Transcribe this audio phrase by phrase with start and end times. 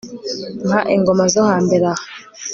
[0.67, 2.05] Nka ingoma zo hambere aha